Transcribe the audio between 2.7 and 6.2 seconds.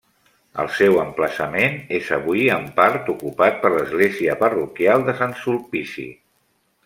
part ocupat per l'església parroquial de Sant Sulpici.